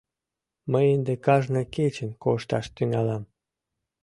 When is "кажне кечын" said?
1.25-2.09